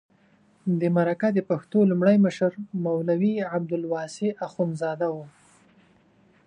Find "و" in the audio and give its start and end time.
5.15-5.17